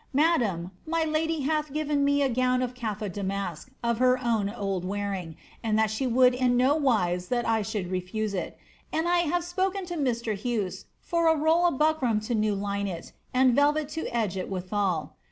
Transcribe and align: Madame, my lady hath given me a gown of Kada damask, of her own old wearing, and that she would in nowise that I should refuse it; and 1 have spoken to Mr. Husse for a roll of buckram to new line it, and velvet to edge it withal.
Madame, 0.13 0.71
my 0.87 1.03
lady 1.03 1.41
hath 1.41 1.71
given 1.71 2.03
me 2.03 2.23
a 2.23 2.27
gown 2.27 2.63
of 2.63 2.73
Kada 2.73 3.07
damask, 3.07 3.69
of 3.83 3.99
her 3.99 4.17
own 4.17 4.49
old 4.49 4.83
wearing, 4.83 5.37
and 5.63 5.77
that 5.77 5.91
she 5.91 6.07
would 6.07 6.33
in 6.33 6.57
nowise 6.57 7.27
that 7.27 7.47
I 7.47 7.61
should 7.61 7.91
refuse 7.91 8.33
it; 8.33 8.57
and 8.91 9.05
1 9.05 9.29
have 9.29 9.43
spoken 9.43 9.85
to 9.85 9.93
Mr. 9.95 10.33
Husse 10.35 10.85
for 11.01 11.27
a 11.27 11.37
roll 11.37 11.67
of 11.67 11.75
buckram 11.77 12.19
to 12.25 12.33
new 12.33 12.55
line 12.55 12.87
it, 12.87 13.11
and 13.31 13.53
velvet 13.55 13.89
to 13.89 14.07
edge 14.07 14.37
it 14.37 14.49
withal. 14.49 15.17